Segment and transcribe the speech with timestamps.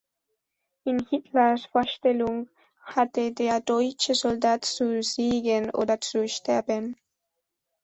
[0.85, 2.49] In Hitlers Vorstellung
[2.83, 6.95] hatte der deutsche Soldat zu siegen oder zu sterben.